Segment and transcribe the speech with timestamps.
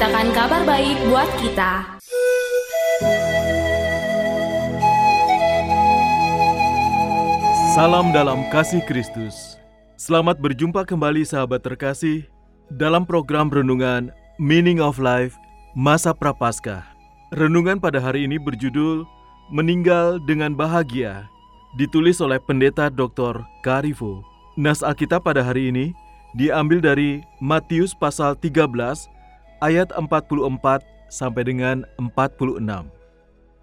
[0.00, 1.72] memberitakan kabar baik buat kita
[7.76, 9.60] Salam dalam kasih Kristus.
[10.00, 12.24] Selamat berjumpa kembali sahabat terkasih
[12.72, 14.08] dalam program renungan
[14.40, 15.36] Meaning of Life
[15.76, 16.80] Masa Prapaskah.
[17.36, 19.04] Renungan pada hari ini berjudul
[19.52, 21.28] Meninggal dengan Bahagia,
[21.76, 23.44] ditulis oleh Pendeta Dr.
[23.60, 24.24] Karifo.
[24.56, 25.92] Nas Alkitab pada hari ini
[26.32, 29.19] diambil dari Matius pasal 13
[29.60, 32.60] ayat 44 sampai dengan 46.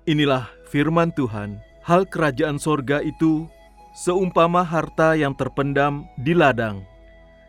[0.07, 3.49] Inilah firman Tuhan, hal kerajaan sorga itu
[3.97, 6.85] seumpama harta yang terpendam di ladang,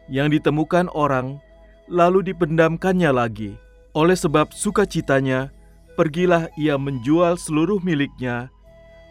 [0.09, 1.39] yang ditemukan orang,
[1.87, 3.53] lalu dipendamkannya lagi.
[3.93, 5.53] Oleh sebab sukacitanya,
[5.95, 8.49] pergilah ia menjual seluruh miliknya,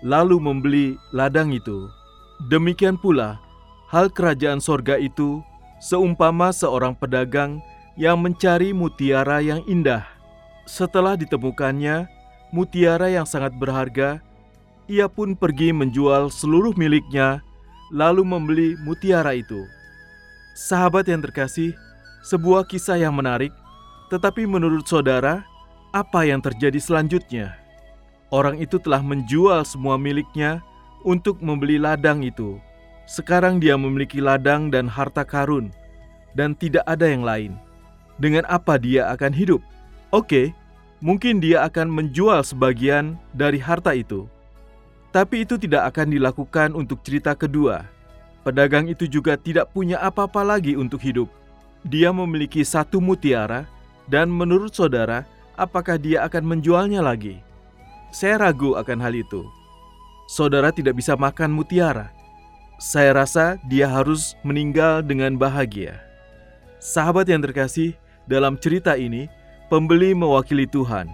[0.02, 1.88] lalu membeli ladang itu.
[2.50, 3.42] Demikian pula,
[3.90, 5.42] hal kerajaan sorga itu
[5.78, 7.62] seumpama seorang pedagang
[7.98, 10.06] yang mencari mutiara yang indah.
[10.70, 12.06] Setelah ditemukannya,
[12.54, 14.22] mutiara yang sangat berharga,
[14.86, 17.42] ia pun pergi menjual seluruh miliknya,
[17.90, 19.66] lalu membeli mutiara itu.
[20.54, 21.74] Sahabat yang terkasih,
[22.22, 23.50] sebuah kisah yang menarik,
[24.14, 25.42] tetapi menurut saudara,
[25.90, 27.58] apa yang terjadi selanjutnya?
[28.30, 30.62] Orang itu telah menjual semua miliknya
[31.02, 32.62] untuk membeli ladang itu.
[33.08, 35.74] Sekarang dia memiliki ladang dan harta karun,
[36.36, 37.58] dan tidak ada yang lain.
[38.18, 39.62] Dengan apa dia akan hidup?
[40.10, 40.54] Oke,
[41.02, 44.26] mungkin dia akan menjual sebagian dari harta itu.
[45.14, 47.86] Tapi itu tidak akan dilakukan untuk cerita kedua.
[48.42, 51.30] Pedagang itu juga tidak punya apa-apa lagi untuk hidup.
[51.86, 53.70] Dia memiliki satu mutiara,
[54.08, 55.28] dan menurut saudara,
[55.60, 57.44] apakah dia akan menjualnya lagi?
[58.10, 59.44] Saya ragu akan hal itu.
[60.32, 62.12] Saudara tidak bisa makan mutiara.
[62.80, 66.00] Saya rasa dia harus meninggal dengan bahagia.
[66.80, 69.32] Sahabat yang terkasih, dalam cerita ini,
[69.72, 71.08] pembeli mewakili Tuhan,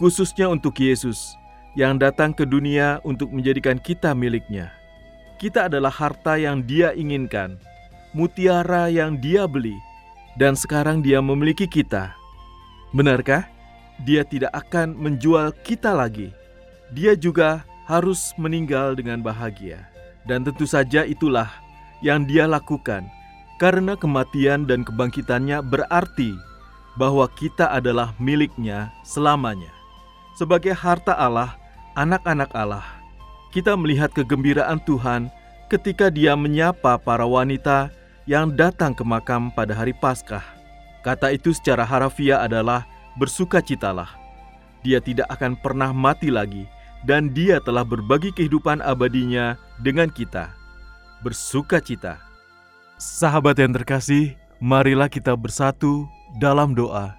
[0.00, 1.36] khususnya untuk Yesus
[1.76, 4.72] yang datang ke dunia untuk menjadikan kita miliknya.
[5.40, 7.56] Kita adalah harta yang Dia inginkan,
[8.16, 9.76] mutiara yang Dia beli,
[10.36, 12.12] dan sekarang Dia memiliki kita.
[12.92, 13.48] Benarkah?
[14.02, 16.32] Dia tidak akan menjual kita lagi.
[16.92, 19.84] Dia juga harus meninggal dengan bahagia,
[20.28, 21.48] dan tentu saja itulah
[22.04, 23.08] yang Dia lakukan,
[23.60, 26.36] karena kematian dan kebangkitannya berarti
[26.96, 29.70] bahwa kita adalah miliknya selamanya.
[30.36, 31.56] Sebagai harta Allah,
[31.96, 32.84] anak-anak Allah,
[33.52, 35.28] kita melihat kegembiraan Tuhan
[35.68, 37.92] ketika Dia menyapa para wanita
[38.24, 40.44] yang datang ke makam pada hari Paskah.
[41.02, 42.86] Kata itu secara harafiah adalah
[43.20, 44.08] bersukacitalah.
[44.86, 46.64] Dia tidak akan pernah mati lagi
[47.02, 50.54] dan dia telah berbagi kehidupan abadinya dengan kita.
[51.22, 52.31] Bersukacita.
[53.02, 56.06] Sahabat yang terkasih, marilah kita bersatu
[56.38, 57.18] dalam doa.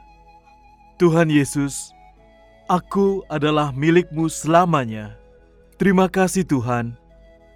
[0.96, 1.92] Tuhan Yesus,
[2.72, 5.20] Aku adalah milikmu selamanya.
[5.76, 6.96] Terima kasih Tuhan.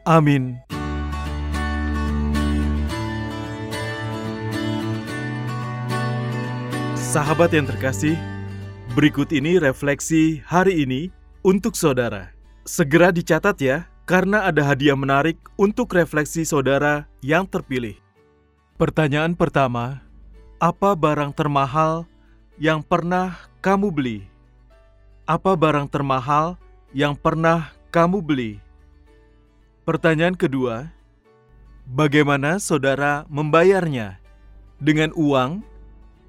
[0.03, 0.59] Amin.
[6.99, 8.19] Sahabat yang terkasih,
[8.91, 11.15] berikut ini refleksi hari ini
[11.47, 12.35] untuk saudara.
[12.67, 18.06] Segera dicatat ya, karena ada hadiah menarik untuk refleksi saudara yang terpilih.
[18.77, 20.05] Pertanyaan pertama,
[20.61, 22.05] apa barang termahal
[22.61, 24.29] yang pernah kamu beli?
[25.25, 26.61] Apa barang termahal
[26.93, 28.61] yang pernah kamu beli?
[29.81, 30.93] Pertanyaan kedua,
[31.89, 34.21] bagaimana saudara membayarnya?
[34.77, 35.65] Dengan uang,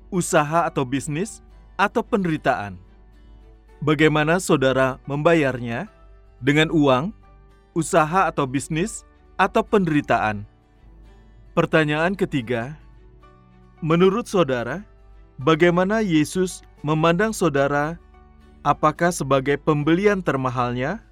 [0.08, 1.44] usaha atau bisnis,
[1.76, 2.80] atau penderitaan?
[3.84, 5.84] Bagaimana saudara membayarnya?
[6.40, 7.12] Dengan uang,
[7.76, 9.04] usaha atau bisnis,
[9.36, 10.48] atau penderitaan?
[11.58, 12.78] Pertanyaan ketiga,
[13.82, 14.86] menurut saudara,
[15.42, 17.98] bagaimana Yesus memandang saudara
[18.62, 21.02] apakah sebagai pembelian termahalnya?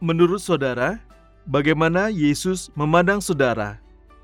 [0.00, 1.04] Menurut saudara,
[1.44, 3.76] bagaimana Yesus memandang saudara?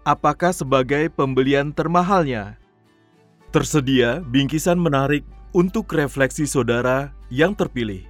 [0.09, 2.57] Apakah sebagai pembelian termahalnya?
[3.53, 8.01] Tersedia bingkisan menarik untuk refleksi saudara yang terpilih.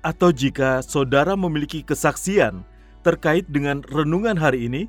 [0.00, 2.64] Atau jika saudara memiliki kesaksian
[3.04, 4.88] terkait dengan renungan hari ini,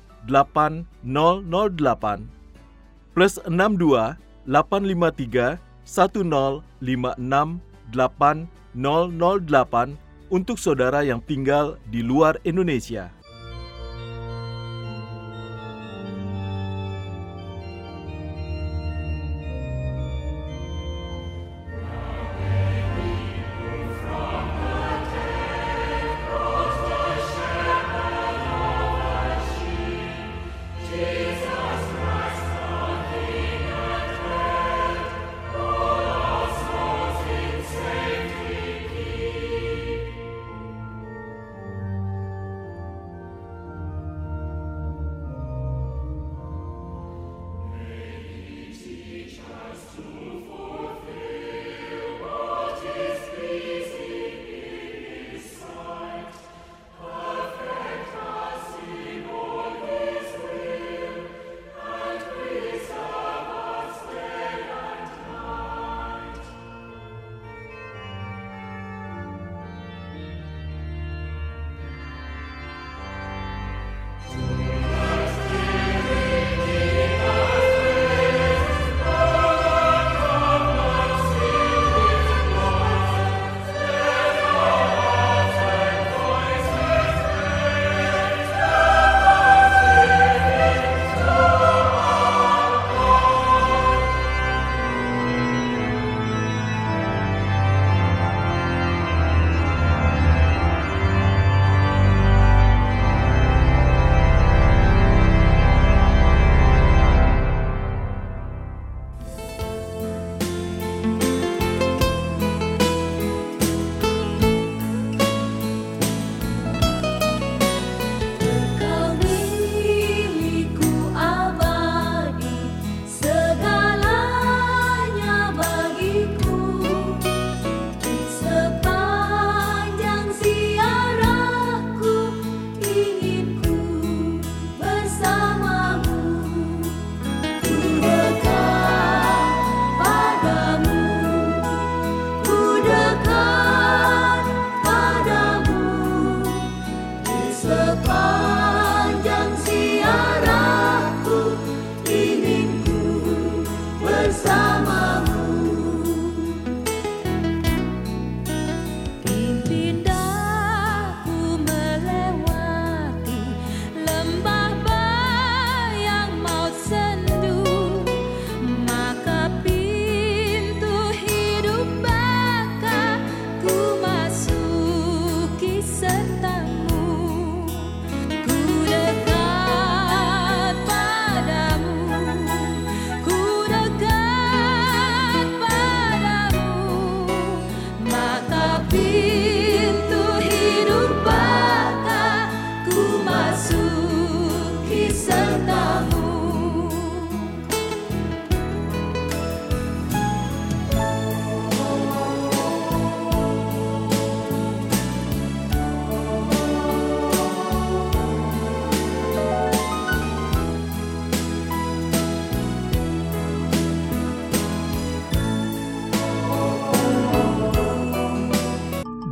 [0.27, 2.25] 8008
[3.13, 9.99] plus 62 853 1056 8008
[10.31, 13.11] untuk saudara yang tinggal di luar Indonesia.